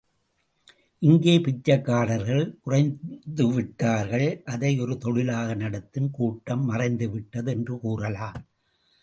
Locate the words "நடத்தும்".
5.53-6.09